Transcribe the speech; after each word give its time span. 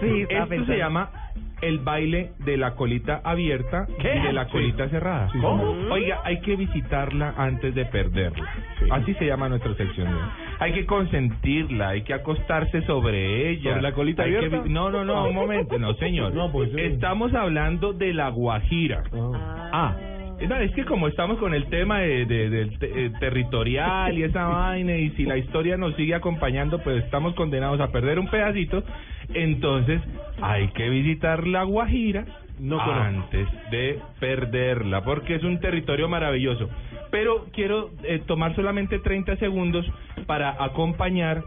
Sí, 0.00 0.26
Esto 0.28 0.64
se 0.66 0.76
llama 0.78 1.10
el 1.60 1.78
baile 1.80 2.30
de 2.44 2.56
la 2.56 2.74
colita 2.76 3.20
abierta 3.24 3.86
y 3.98 4.20
de 4.26 4.32
la 4.32 4.46
colita 4.46 4.88
cerrada. 4.90 5.28
Sí, 5.32 5.38
¿Cómo? 5.40 5.64
Oiga, 5.90 6.20
hay 6.24 6.40
que 6.40 6.54
visitarla 6.54 7.34
antes 7.36 7.74
de 7.74 7.84
perderla. 7.86 8.44
Sí. 8.78 8.86
Así 8.90 9.14
se 9.14 9.26
llama 9.26 9.48
nuestra 9.48 9.74
sección. 9.74 10.08
Hay 10.60 10.72
que 10.72 10.86
consentirla, 10.86 11.88
hay 11.90 12.02
que 12.02 12.14
acostarse 12.14 12.82
sobre 12.82 13.50
ella. 13.50 13.70
¿Sobre 13.70 13.82
la 13.82 13.92
colita 13.92 14.22
Hay 14.22 14.36
abierta? 14.36 14.62
No, 14.68 14.90
no, 14.90 15.04
no, 15.04 15.26
un 15.28 15.34
momento, 15.34 15.78
no, 15.78 15.94
señor. 15.94 16.32
No, 16.34 16.52
pues. 16.52 16.70
Estamos 16.76 17.34
hablando 17.34 17.92
de 17.92 18.14
la 18.14 18.28
guajira. 18.28 19.02
Ah, 19.72 19.96
no, 20.48 20.54
es 20.56 20.70
que 20.72 20.84
como 20.84 21.08
estamos 21.08 21.38
con 21.38 21.52
el 21.54 21.66
tema 21.66 21.98
de, 22.00 22.24
de- 22.24 22.50
del 22.50 22.78
te- 22.78 23.06
eh, 23.06 23.10
territorial 23.18 24.16
y 24.16 24.22
esa 24.22 24.44
vaina, 24.46 24.94
y 24.96 25.10
si 25.10 25.24
la 25.24 25.36
historia 25.36 25.76
nos 25.76 25.96
sigue 25.96 26.14
acompañando, 26.14 26.78
pues 26.78 27.02
estamos 27.04 27.34
condenados 27.34 27.80
a 27.80 27.90
perder 27.90 28.20
un 28.20 28.28
pedacito. 28.28 28.84
Entonces, 29.34 30.00
hay 30.40 30.68
que 30.68 30.88
visitar 30.88 31.46
la 31.46 31.62
Guajira 31.64 32.24
No 32.58 32.80
antes 32.80 33.46
de 33.70 34.00
perderla, 34.20 35.04
porque 35.04 35.36
es 35.36 35.44
un 35.44 35.60
territorio 35.60 36.08
maravilloso. 36.08 36.68
Pero 37.10 37.46
quiero 37.52 37.90
eh, 38.02 38.20
tomar 38.26 38.54
solamente 38.56 38.98
30 38.98 39.36
segundos 39.36 39.86
para 40.26 40.62
acompañar 40.62 41.42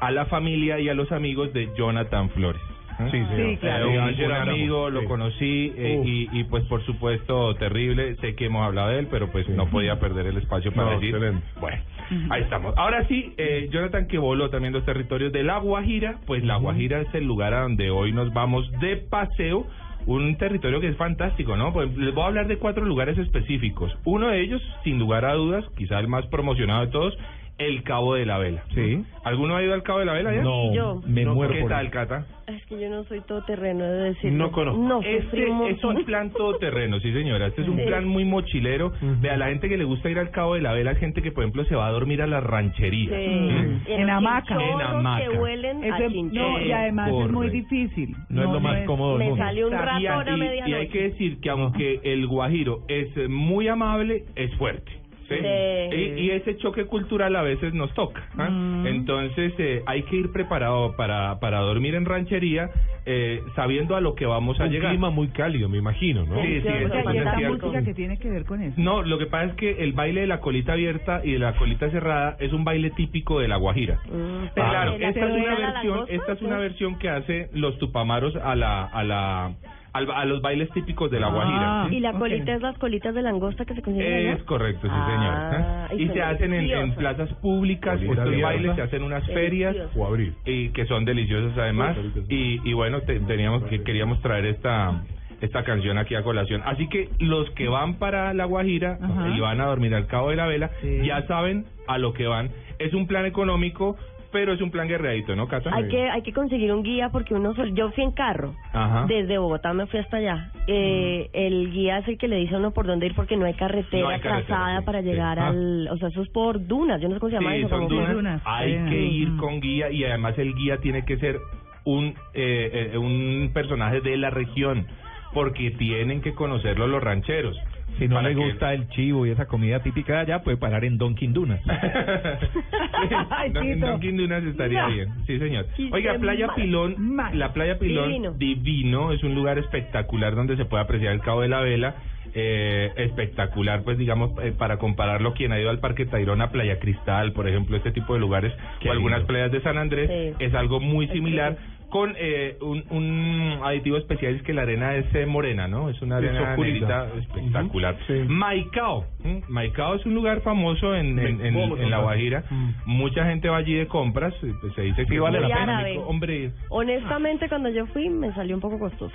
a 0.00 0.10
la 0.10 0.26
familia 0.26 0.80
y 0.80 0.88
a 0.88 0.94
los 0.94 1.12
amigos 1.12 1.52
de 1.52 1.68
Jonathan 1.76 2.30
Flores. 2.30 2.60
¿eh? 2.98 3.08
Sí. 3.10 3.22
Sí, 3.36 3.56
claro. 3.58 3.90
Era 3.90 4.42
un 4.42 4.48
amigo, 4.48 4.90
lo 4.90 5.00
Sí. 5.02 5.06
conocí 5.06 5.72
eh, 5.76 6.02
y, 6.04 6.28
y 6.32 6.44
pues 6.44 6.64
por 6.64 6.84
supuesto 6.84 7.54
terrible. 7.56 8.16
Sé 8.16 8.34
que 8.34 8.46
hemos 8.46 8.64
hablado 8.66 8.88
de 8.90 9.00
él, 9.00 9.08
pero 9.10 9.30
pues 9.30 9.46
Sí. 9.46 9.52
no 9.52 9.66
podía 9.66 10.00
perder 10.00 10.26
el 10.26 10.36
espacio 10.38 10.72
para 10.72 10.86
No, 10.88 10.92
decir. 11.00 11.14
excelente. 11.14 11.46
Bueno, 11.60 11.82
ahí 12.30 12.42
estamos. 12.42 12.74
Ahora 12.76 13.06
sí, 13.08 13.34
eh, 13.36 13.68
Jonathan 13.70 14.06
que 14.06 14.18
voló 14.18 14.50
también 14.50 14.72
los 14.72 14.84
territorios 14.84 15.32
de 15.32 15.42
La 15.42 15.58
Guajira, 15.58 16.18
pues 16.26 16.44
La 16.44 16.56
Guajira 16.56 17.00
es 17.00 17.14
el 17.14 17.24
lugar 17.24 17.54
a 17.54 17.62
donde 17.62 17.90
hoy 17.90 18.12
nos 18.12 18.32
vamos 18.32 18.70
de 18.80 18.96
paseo. 18.96 19.66
Un 20.04 20.36
territorio 20.36 20.80
que 20.80 20.88
es 20.88 20.96
fantástico, 20.96 21.56
¿no? 21.56 21.72
Pues 21.72 21.96
les 21.96 22.12
voy 22.12 22.24
a 22.24 22.26
hablar 22.26 22.48
de 22.48 22.58
cuatro 22.58 22.84
lugares 22.84 23.16
específicos. 23.18 23.96
Uno 24.04 24.28
de 24.28 24.40
ellos, 24.40 24.60
sin 24.82 24.98
lugar 24.98 25.24
a 25.24 25.34
dudas, 25.34 25.64
quizá 25.76 26.00
el 26.00 26.08
más 26.08 26.26
promocionado 26.26 26.86
de 26.86 26.90
todos, 26.90 27.16
el 27.58 27.82
Cabo 27.84 28.14
de 28.14 28.26
la 28.26 28.38
Vela. 28.38 28.64
Sí. 28.74 29.04
¿Alguno 29.24 29.54
ha 29.56 29.62
ido 29.62 29.72
al 29.74 29.82
Cabo 29.82 30.00
de 30.00 30.04
la 30.06 30.14
Vela 30.14 30.34
ya? 30.34 30.42
No, 30.42 30.72
yo. 30.74 31.00
me 31.06 31.24
No, 31.24 31.34
muero 31.34 31.52
¿Qué 31.54 31.60
por 31.60 31.70
tal, 31.70 31.84
eso. 31.86 31.92
Cata? 31.92 32.26
Es 32.48 32.66
que 32.66 32.80
yo 32.80 32.90
no 32.90 33.04
soy 33.04 33.20
todoterreno 33.20 33.84
de 33.84 34.02
decir. 34.14 34.32
No 34.32 34.50
conozco. 34.50 34.82
No, 34.82 35.00
Este 35.00 35.44
es 35.70 35.84
un 35.84 36.04
plan 36.04 36.30
todoterreno, 36.30 36.98
sí 37.00 37.12
señora. 37.12 37.46
Este 37.46 37.62
es 37.62 37.68
un 37.68 37.76
Sí. 37.78 37.84
plan 37.86 38.06
muy 38.06 38.24
mochilero. 38.24 38.92
Vea, 39.20 39.36
la 39.36 39.46
gente 39.48 39.68
que 39.68 39.76
le 39.78 39.84
gusta 39.84 40.10
ir 40.10 40.18
al 40.18 40.30
Cabo 40.30 40.54
de 40.56 40.60
la 40.62 40.72
Vela 40.72 40.90
es 40.92 40.98
gente 40.98 41.22
que, 41.22 41.30
por 41.30 41.44
ejemplo, 41.44 41.64
se 41.66 41.76
va 41.76 41.86
a 41.86 41.92
dormir 41.92 42.20
a 42.20 42.26
las 42.26 42.42
rancherías. 42.42 43.14
Sí. 43.14 43.28
¿Mm? 43.30 43.80
En 43.86 44.10
hamaca. 44.10 44.54
En 44.60 44.80
hamaca. 44.80 45.22
que 45.30 45.38
huelen 45.38 45.84
a 45.84 45.98
Ese- 45.98 46.08
chinchorro. 46.12 46.50
no, 46.58 46.60
y 46.60 46.72
además 46.72 47.10
es 47.24 47.30
muy 47.30 47.50
difícil. 47.50 48.16
No 48.28 48.42
es 48.42 48.48
lo 48.50 48.60
más 48.60 48.80
cómodo 48.86 49.18
del 49.18 49.30
Me 49.30 49.36
salió 49.36 49.68
un 49.68 49.74
Exacto. 49.74 50.00
Y, 50.00 50.06
a 50.42 50.66
y- 50.66 50.70
y 50.70 50.74
hay 50.74 50.88
que 50.88 51.02
decir 51.02 51.40
que 51.40 51.50
aunque 51.50 52.00
el 52.02 52.26
guajiro 52.26 52.80
es 52.88 53.08
muy 53.28 53.68
amable, 53.68 54.24
es 54.34 54.52
fuerte. 54.56 54.90
¿Sí? 55.28 55.34
Sí. 55.38 55.96
Y, 55.96 56.20
y 56.20 56.30
ese 56.30 56.56
choque 56.58 56.84
cultural 56.86 57.34
a 57.36 57.42
veces 57.42 57.74
nos 57.74 57.92
toca. 57.94 58.22
¿ah? 58.38 58.48
Mm. 58.50 58.86
Entonces 58.86 59.52
eh, 59.58 59.82
hay 59.86 60.02
que 60.04 60.16
ir 60.16 60.32
preparado 60.32 60.94
para, 60.96 61.38
para 61.40 61.60
dormir 61.60 61.94
en 61.94 62.04
ranchería, 62.04 62.70
eh, 63.04 63.40
sabiendo 63.56 63.96
a 63.96 64.00
lo 64.00 64.14
que 64.14 64.26
vamos 64.26 64.60
a 64.60 64.64
Un 64.64 64.70
llegar. 64.70 64.90
clima 64.90 65.10
muy 65.10 65.28
cálido, 65.28 65.68
me 65.68 65.78
imagino, 65.78 66.24
¿no? 66.24 66.40
Sí, 66.42 66.60
sí, 66.60 66.68
eso 66.68 66.94
es 66.94 67.34
cierto. 67.36 67.66
música 67.66 67.82
que 67.84 67.94
tiene 67.94 68.16
que 68.18 68.30
ver 68.30 68.44
con 68.44 68.62
eso. 68.62 68.74
No, 68.80 69.02
lo 69.02 69.18
que 69.18 69.26
pasa 69.26 69.46
es 69.46 69.54
que 69.54 69.82
el 69.82 69.92
baile 69.92 70.20
de 70.22 70.26
la 70.28 70.40
colita 70.40 70.72
abierta 70.74 71.20
y 71.24 71.32
de 71.32 71.38
la 71.38 71.54
colita 71.56 71.90
cerrada 71.90 72.36
es 72.38 72.52
un 72.52 72.64
baile 72.64 72.90
típico 72.90 73.40
de 73.40 73.48
la 73.48 73.56
Guajira. 73.56 73.96
Mm, 74.06 74.08
Pero 74.10 74.50
pero 74.54 74.68
claro, 74.70 74.98
la 74.98 75.08
esta 75.08 75.26
es 75.26 75.32
una 75.34 75.58
la 75.58 75.72
versión, 75.72 76.06
esta 76.08 76.32
es 76.32 76.42
una 76.42 76.58
versión 76.58 76.98
que 76.98 77.08
hace 77.08 77.48
los 77.54 77.78
tupamaros 77.78 78.36
a 78.36 78.54
la 78.54 78.84
a 78.84 79.02
la 79.04 79.52
al- 79.92 80.10
a 80.10 80.24
los 80.24 80.40
bailes 80.42 80.70
típicos 80.70 81.10
de 81.10 81.20
la 81.20 81.26
Ah. 81.26 81.30
Guajira. 81.30 81.86
¿sí? 81.88 81.96
Y 81.96 82.00
la 82.00 82.12
colita 82.14 82.54
es 82.54 82.62
las 82.62 82.78
colitas 82.78 83.14
de 83.14 83.22
langosta 83.22 83.64
que 83.64 83.74
se 83.74 83.82
consiguen 83.82 84.14
allá. 84.14 84.32
Es 84.32 84.42
correcto, 84.44 84.86
sí 84.86 84.92
Ah, 84.94 85.86
señor. 85.88 86.00
y 86.00 86.02
Y 86.02 86.06
son 86.06 86.14
se 86.16 86.22
hacen 86.22 86.52
en, 86.54 86.60
en 86.60 86.68
deliciosas. 86.68 86.96
plazas 86.96 87.34
públicas, 87.40 88.00
estos 88.00 88.40
bailes 88.40 88.74
se 88.76 88.82
hacen 88.82 89.00
en 89.00 89.04
unas 89.06 89.26
ferias. 89.26 89.76
O 89.96 90.06
abril. 90.06 90.34
y 90.46 90.68
que 90.70 90.86
son 90.86 91.04
deliciosos 91.04 91.56
además 91.58 91.96
y, 92.28 92.60
y 92.68 92.72
bueno 92.72 93.00
te- 93.02 93.20
teníamos 93.20 93.62
que 93.64 93.82
queríamos 93.82 94.20
traer 94.22 94.46
esta 94.46 95.02
esta 95.40 95.64
canción 95.64 95.98
aquí 95.98 96.14
a 96.14 96.22
colación 96.22 96.62
así 96.64 96.88
que 96.88 97.08
los 97.18 97.50
que 97.50 97.66
van 97.68 97.94
para 97.94 98.32
la 98.32 98.44
Guajira 98.44 98.98
Ajá. 99.02 99.28
y 99.28 99.40
van 99.40 99.60
a 99.60 99.66
dormir 99.66 99.92
al 99.94 100.06
Cabo 100.06 100.30
de 100.30 100.36
la 100.36 100.46
Vela 100.46 100.70
Sí. 100.80 101.00
ya 101.04 101.26
saben 101.26 101.64
a 101.88 101.98
lo 101.98 102.12
que 102.12 102.26
van 102.28 102.50
es 102.78 102.94
un 102.94 103.06
plan 103.08 103.26
económico 103.26 103.96
pero 104.32 104.52
es 104.52 104.60
un 104.60 104.70
plan 104.70 104.88
guerreadito 104.88 105.36
no 105.36 105.46
Cata 105.46 105.70
Hay 105.74 105.88
que, 105.88 106.08
hay 106.10 106.22
que 106.22 106.32
conseguir 106.32 106.72
un 106.72 106.82
guía 106.82 107.10
porque 107.10 107.34
uno 107.34 107.54
sol- 107.54 107.74
yo 107.74 107.90
fui 107.92 108.02
en 108.04 108.12
carro. 108.12 108.54
Ajá. 108.72 109.04
Desde 109.06 109.38
Bogotá 109.38 109.72
me 109.74 109.86
fui 109.86 110.00
hasta 110.00 110.16
allá. 110.16 110.50
Eh, 110.66 111.28
El 111.32 111.70
guía 111.70 111.98
es 111.98 112.08
el 112.08 112.18
que 112.18 112.28
le 112.28 112.36
dice 112.36 112.54
a 112.54 112.58
uno 112.58 112.72
por 112.72 112.86
dónde 112.86 113.06
ir 113.06 113.14
porque 113.14 113.36
no 113.36 113.44
hay 113.46 113.54
carretera 113.54 114.02
No 114.02 114.08
hay 114.08 114.20
carretera, 114.20 114.46
trazada 114.46 114.80
sí, 114.80 114.86
para 114.86 115.00
sí. 115.00 115.06
llegar 115.06 115.38
Ah. 115.38 115.48
al... 115.48 115.88
O 115.92 115.96
sea, 115.98 116.08
eso 116.08 116.22
es 116.22 116.28
por 116.30 116.66
dunas. 116.66 117.00
Yo 117.00 117.08
no 117.08 117.14
sé 117.14 117.20
cómo 117.20 117.30
se 117.30 117.36
llama 117.36 117.52
Sí, 117.52 117.58
eso. 117.60 117.68
son 117.68 117.88
dunas. 117.88 118.12
dunas. 118.12 118.42
Hay 118.44 118.72
Sí. 118.72 118.90
que 118.90 119.02
ir 119.02 119.36
con 119.36 119.60
guía 119.60 119.90
y 119.90 120.04
además 120.04 120.38
el 120.38 120.54
guía 120.54 120.78
tiene 120.78 121.04
que 121.04 121.16
ser 121.18 121.38
un 121.84 122.14
eh, 122.34 122.90
eh, 122.94 122.98
un 122.98 123.50
personaje 123.52 124.00
de 124.00 124.16
la 124.16 124.30
región 124.30 124.86
porque 125.34 125.70
tienen 125.72 126.20
que 126.20 126.34
conocerlo 126.34 126.86
los 126.86 127.02
rancheros. 127.02 127.58
Si 127.98 128.08
no 128.08 128.20
le 128.22 128.30
que- 128.30 128.34
gusta 128.36 128.72
el 128.74 128.88
chivo 128.88 129.26
y 129.26 129.30
esa 129.30 129.46
comida 129.46 129.80
típica 129.80 130.14
de 130.14 130.18
allá, 130.20 130.42
puede 130.42 130.56
parar 130.56 130.84
en 130.84 130.98
Donkin 130.98 131.32
Dunas. 131.32 131.60
Ay, 133.30 133.50
Don-. 133.50 133.80
Donkin 133.80 134.16
Dunas 134.16 134.42
estaría 134.44 134.82
No. 134.82 134.88
bien, 134.94 135.08
sí 135.26 135.38
señor. 135.38 135.66
Oiga, 135.92 136.14
Playa. 136.18 136.48
Pilón, 136.54 137.16
la 137.34 137.52
Playa 137.52 137.78
Pilón 137.78 138.08
Divino. 138.08 138.32
divino, 138.32 139.12
es 139.12 139.22
un 139.22 139.34
lugar 139.34 139.58
espectacular 139.58 140.34
donde 140.34 140.56
se 140.56 140.64
puede 140.64 140.82
apreciar 140.82 141.12
el 141.12 141.20
Cabo 141.20 141.40
de 141.42 141.48
la 141.48 141.60
Vela. 141.60 141.94
Eh, 142.34 142.90
espectacular, 142.96 143.82
pues 143.82 143.98
digamos, 143.98 144.30
eh, 144.42 144.52
para 144.56 144.78
compararlo, 144.78 145.34
quien 145.34 145.52
ha 145.52 145.60
ido 145.60 145.68
al 145.68 145.80
Parque 145.80 146.06
Tayrona, 146.06 146.50
Playa 146.50 146.78
Cristal, 146.78 147.32
por 147.32 147.46
ejemplo, 147.46 147.76
este 147.76 147.92
tipo 147.92 148.14
de 148.14 148.20
lugares, 148.20 148.54
Qué 148.80 148.88
o 148.88 148.92
algunas 148.92 149.18
lindo. 149.18 149.28
playas 149.28 149.52
de 149.52 149.60
San 149.60 149.76
Andrés, 149.76 150.08
Sí. 150.38 150.44
es 150.44 150.54
algo 150.54 150.80
muy 150.80 151.08
similar. 151.08 151.56
Con 151.92 152.14
eh, 152.16 152.56
un, 152.62 152.82
un 152.88 153.60
aditivo 153.62 153.98
especial 153.98 154.34
es 154.34 154.42
que 154.44 154.54
la 154.54 154.62
arena 154.62 154.96
es 154.96 155.14
eh, 155.14 155.26
morena, 155.26 155.68
¿no? 155.68 155.90
Es 155.90 156.00
una 156.00 156.16
arena 156.16 156.56
negrita 156.56 157.06
espectacular. 157.18 157.98
Sí. 158.06 158.14
Maicao. 158.26 159.04
¿M? 159.24 159.42
Maicao 159.48 159.94
es 159.96 160.06
un 160.06 160.14
lugar 160.14 160.40
famoso 160.42 160.94
en, 160.94 161.18
en, 161.18 161.44
en- 161.44 161.54
¿Cómo 161.54 161.76
en 161.76 161.90
la? 161.90 161.98
Guajira. 161.98 162.44
Mm. 162.50 162.70
Mucha 162.86 163.24
gente 163.26 163.48
va 163.48 163.58
allí 163.58 163.74
de 163.74 163.86
compras. 163.86 164.34
pues, 164.40 164.74
se 164.74 164.82
dice 164.82 165.06
que 165.06 165.20
vale 165.20 165.40
la 165.40 165.48
pena. 165.48 165.84
Hombre, 166.06 166.50
Honestamente, 166.68 167.48
cuando 167.48 167.68
yo 167.70 167.86
fui, 167.86 168.08
me 168.08 168.32
salió 168.34 168.54
un 168.56 168.60
poco 168.60 168.78
costoso. 168.78 169.14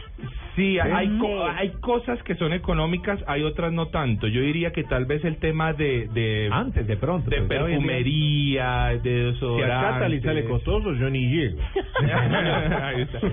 sí, 0.55 0.79
hay, 0.79 1.19
hay 1.55 1.69
cosas 1.81 2.21
que 2.23 2.35
son 2.35 2.53
económicas, 2.53 3.19
hay 3.27 3.43
otras 3.43 3.71
no 3.73 3.87
tanto. 3.87 4.27
Yo 4.27 4.41
diría 4.41 4.71
que 4.71 4.83
tal 4.83 5.05
vez 5.05 5.23
el 5.25 5.37
tema 5.37 5.73
de... 5.73 6.07
de 6.13 6.49
Antes, 6.51 6.87
de 6.87 6.97
pronto. 6.97 7.29
de 7.29 7.41
pero 7.43 7.65
día- 7.67 7.75
perfumería, 7.77 8.99
de 9.03 9.33
Si 9.39 9.61
a 9.63 9.99
sale 10.21 10.45
costoso, 10.45 10.93
yo 10.93 11.09
ni 11.09 11.27
llego. 11.27 11.59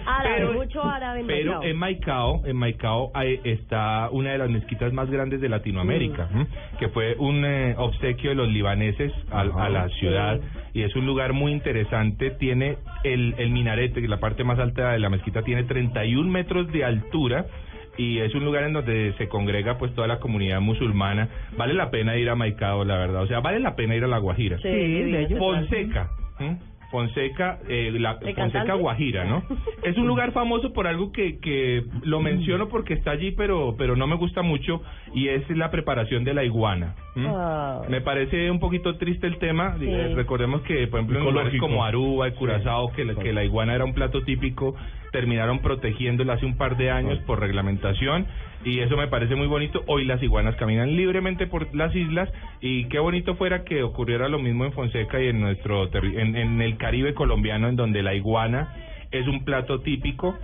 Árabe, 0.07 0.53
mucho 0.55 0.83
árabe 0.83 1.21
en 1.21 1.27
pero 1.27 1.53
Maicao. 1.53 1.65
en 1.65 1.77
Maicao, 1.77 2.43
en 2.47 2.57
Maicao 2.57 3.11
hay- 3.15 3.41
está 3.45 4.09
una 4.11 4.33
de 4.33 4.39
las 4.39 4.51
mezquitas 4.51 4.93
más 4.93 5.11
grandes 5.11 5.41
de 5.41 5.49
Latinoamérica, 5.49 6.29
¿m? 6.33 6.47
Que 6.79 6.89
fue 6.89 7.15
un 7.19 7.45
eh, 7.45 7.75
obsequio 7.79 8.31
de 8.31 8.37
los 8.37 8.49
libaneses 8.49 9.13
al- 9.31 9.51
a, 9.53 9.55
Ajá. 9.55 9.69
la 9.69 9.89
ciudad 9.91 10.41
Sí. 10.41 10.81
y 10.81 10.83
es 10.83 10.95
un 10.97 11.07
lugar 11.07 11.33
muy 11.33 11.53
interesante. 11.53 12.31
Tiene 12.31 12.77
el, 13.05 13.35
el 13.39 13.51
minarete, 13.51 13.95
que 14.01 14.05
es 14.07 14.11
la 14.11 14.21
parte 14.21 14.45
más 14.45 14.59
alta 14.59 14.93
de 14.93 14.99
la 14.99 15.09
mezquita, 15.11 15.43
tiene 15.43 15.65
31 15.65 16.31
metros 16.31 16.71
de 16.73 16.85
altura. 16.85 17.47
Y 17.97 18.19
es 18.19 18.35
un 18.35 18.45
lugar 18.45 18.65
en 18.65 18.73
donde 18.73 19.15
se 19.19 19.29
congrega 19.29 19.79
pues 19.79 19.95
toda 19.95 20.09
la 20.09 20.19
comunidad 20.19 20.61
musulmana. 20.61 21.29
Vale 21.57 21.75
la 21.75 21.93
pena 21.93 22.17
ir 22.17 22.29
a 22.29 22.35
Maicao, 22.35 22.85
la 22.85 22.97
verdad. 22.99 23.23
O 23.23 23.27
sea, 23.29 23.39
vale 23.39 23.61
la 23.61 23.77
pena 23.77 23.95
ir 23.95 24.03
a 24.03 24.09
La 24.09 24.19
Guajira. 24.19 24.59
Sí. 24.59 25.35
Fonseca. 25.39 26.09
Fonseca, 26.95 27.59
eh, 27.69 27.91
la, 27.99 28.13
¿El 28.13 28.37
Fonseca 28.37 28.61
cantante? 28.61 28.73
Guajira, 28.75 29.25
¿no? 29.25 29.43
Es 29.83 29.99
un 29.99 30.07
lugar 30.07 30.31
famoso 30.31 30.73
por 30.73 30.87
algo 30.87 31.11
que, 31.11 31.41
que 31.41 31.83
lo 32.05 32.21
menciono 32.21 32.69
porque 32.69 32.95
está 32.95 33.11
allí, 33.11 33.33
pero, 33.33 33.75
pero 33.77 33.97
no 33.97 34.07
me 34.07 34.15
gusta 34.15 34.43
mucho, 34.43 34.81
y 35.13 35.27
es 35.27 35.43
la 35.51 35.73
preparación 35.73 36.23
de 36.23 36.35
la 36.35 36.45
iguana. 36.45 36.95
Ah. 37.17 37.83
Me 37.89 38.01
parece 38.01 38.49
un 38.49 38.61
poquito 38.61 38.97
triste 38.97 39.27
el 39.27 39.39
tema. 39.39 39.77
Sí. 39.81 39.87
Eh, 39.89 40.13
Recordemos 40.15 40.63
que, 40.63 40.87
por 40.87 41.01
ejemplo, 41.01 41.19
en 41.19 41.25
lugares 41.25 41.61
como 41.61 41.85
Aruba 41.85 42.29
y 42.29 42.33
Curazao, 42.33 42.93
que, 42.93 43.05
la, 43.05 43.17
que 43.17 43.33
la 43.33 43.43
iguana 43.43 43.75
era 43.75 43.85
un 43.85 43.93
plato 43.93 44.23
típico, 44.23 44.77
terminaron 45.11 45.59
protegiéndola 45.59 46.35
hace 46.35 46.47
un 46.47 46.57
par 46.57 46.77
de 46.77 46.93
años 46.93 47.19
por 47.27 47.41
reglamentación 47.41 48.27
y 48.65 48.81
eso 48.81 48.97
me 48.97 49.09
parece 49.09 49.35
muy 49.35 49.47
bonito. 49.47 49.83
Hoy 49.87 50.05
las 50.05 50.23
iguanas 50.23 50.57
caminan 50.57 50.97
libremente 50.97 51.47
por 51.47 51.75
las 51.75 51.95
islas 51.95 52.31
y 52.61 52.85
qué 52.87 52.99
bonito 52.99 53.35
fuera 53.37 53.65
que 53.65 53.83
ocurriera 53.83 54.29
lo 54.29 54.39
mismo 54.39 54.65
en 54.65 54.73
Fonseca 54.73 55.21
y 55.23 55.29
en 55.29 55.41
nuestro 55.41 55.91
terri- 55.91 56.19
en, 56.19 56.35
en 56.37 56.61
el 56.63 56.77
Caribe 56.77 57.15
colombiano 57.15 57.69
en 57.69 57.77
donde 57.77 58.03
la 58.03 58.15
iguana 58.15 58.75
es 59.11 59.27
un 59.29 59.45
plato 59.45 59.81
típico. 59.81 60.37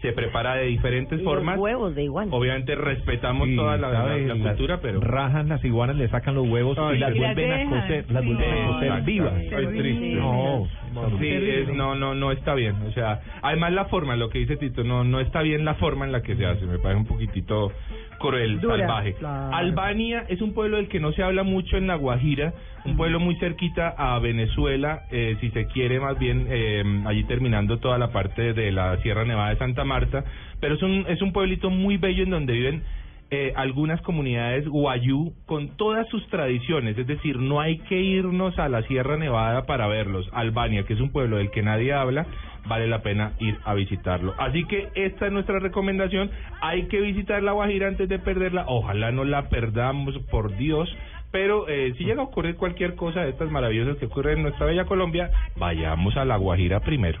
Se 0.00 0.12
prepara 0.12 0.54
de 0.54 0.64
diferentes 0.64 1.20
Y 1.20 1.22
formas. 1.24 1.56
Los 1.56 1.62
huevos 1.64 1.94
de 1.94 2.04
iguana. 2.04 2.34
Obviamente 2.34 2.74
respetamos 2.74 3.46
Sí, 3.48 3.54
toda 3.56 3.76
la, 3.76 3.90
la- 3.90 4.16
la 4.16 4.34
cultura, 4.48 4.80
pero 4.80 4.98
Rajan 4.98 5.50
las 5.50 5.62
iguanas, 5.62 5.94
le 5.96 6.08
sacan 6.08 6.34
los 6.36 6.48
huevos 6.48 6.78
Ay, 6.78 6.96
y 6.96 6.98
las 7.00 7.14
y 7.14 7.18
las 7.18 7.34
vuelven 7.34 7.52
a 7.52 7.68
cocer, 7.68 8.04
las 8.10 8.22
sí. 8.22 8.28
vuelven 8.32 8.50
a 8.64 8.66
cocer 8.68 9.02
vivas. 9.02 9.34
Triste. 9.76 10.14
No, 10.14 10.66
Sí, 11.18 11.28
es, 11.28 11.68
no, 11.74 11.94
no, 11.94 12.14
no 12.14 12.32
está 12.32 12.54
bien. 12.54 12.76
O 12.86 12.92
sea, 12.92 13.20
además 13.42 13.72
la 13.72 13.86
forma, 13.86 14.16
lo 14.16 14.28
que 14.30 14.38
dice 14.38 14.56
Tito, 14.56 14.84
no, 14.84 15.04
no 15.04 15.20
está 15.20 15.42
bien 15.42 15.64
la 15.64 15.74
forma 15.74 16.04
en 16.04 16.12
la 16.12 16.22
que 16.22 16.36
se 16.36 16.46
hace. 16.46 16.66
Me 16.66 16.78
parece 16.78 17.00
un 17.00 17.06
poquitito 17.06 17.72
cruel, 18.18 18.60
Dura, 18.60 18.78
salvaje. 18.78 19.14
claro. 19.14 19.54
Albania 19.54 20.24
es 20.28 20.40
un 20.42 20.52
pueblo 20.52 20.76
del 20.76 20.88
que 20.88 21.00
no 21.00 21.12
se 21.12 21.22
habla 21.22 21.42
mucho 21.42 21.76
en 21.76 21.86
la 21.86 21.94
Guajira, 21.94 22.52
un 22.84 22.96
pueblo 22.96 23.18
muy 23.18 23.36
cerquita 23.36 23.94
a 23.96 24.18
Venezuela, 24.18 25.04
eh, 25.10 25.36
si 25.40 25.50
se 25.50 25.66
quiere 25.66 26.00
más 26.00 26.18
bien 26.18 26.46
eh, 26.50 26.82
allí 27.06 27.24
terminando 27.24 27.78
toda 27.78 27.98
la 27.98 28.12
parte 28.12 28.52
de 28.52 28.72
la 28.72 28.96
Sierra 28.98 29.24
Nevada 29.24 29.50
de 29.50 29.56
Santa 29.56 29.84
Marta, 29.84 30.24
pero 30.60 30.74
es 30.74 30.82
un 30.82 31.06
es 31.08 31.22
un 31.22 31.32
pueblito 31.32 31.70
muy 31.70 31.96
bello 31.96 32.22
en 32.24 32.30
donde 32.30 32.52
viven 32.52 32.82
eh, 33.30 33.52
algunas 33.54 34.00
comunidades 34.02 34.66
guayú 34.66 35.34
con 35.46 35.76
todas 35.76 36.08
sus 36.08 36.26
tradiciones, 36.28 36.98
es 36.98 37.06
decir, 37.06 37.38
no 37.38 37.60
hay 37.60 37.78
que 37.78 38.00
irnos 38.00 38.58
a 38.58 38.68
la 38.68 38.82
Sierra 38.82 39.16
Nevada 39.16 39.66
para 39.66 39.86
verlos. 39.86 40.28
Albania, 40.32 40.82
que 40.82 40.94
es 40.94 41.00
un 41.00 41.12
pueblo 41.12 41.36
del 41.36 41.50
que 41.50 41.62
nadie 41.62 41.92
habla, 41.92 42.26
vale 42.66 42.88
la 42.88 43.02
pena 43.02 43.32
ir 43.38 43.56
a 43.64 43.74
visitarlo. 43.74 44.34
Así 44.38 44.64
que 44.64 44.88
esta 44.94 45.26
es 45.26 45.32
nuestra 45.32 45.60
recomendación, 45.60 46.30
hay 46.60 46.88
que 46.88 47.00
visitar 47.00 47.42
la 47.42 47.52
Guajira 47.52 47.88
antes 47.88 48.08
de 48.08 48.18
perderla, 48.18 48.64
ojalá 48.66 49.12
no 49.12 49.24
la 49.24 49.48
perdamos, 49.48 50.18
por 50.30 50.56
Dios. 50.56 50.88
Pero 51.30 51.68
eh, 51.68 51.94
si 51.96 52.04
llega 52.04 52.22
a 52.22 52.24
ocurrir 52.24 52.56
cualquier 52.56 52.96
cosa 52.96 53.20
de 53.20 53.30
estas 53.30 53.50
maravillosas 53.50 53.96
que 53.98 54.06
ocurren 54.06 54.38
en 54.38 54.42
nuestra 54.42 54.66
bella 54.66 54.84
Colombia, 54.84 55.30
vayamos 55.56 56.16
a 56.16 56.24
la 56.24 56.36
Guajira 56.36 56.80
primero. 56.80 57.20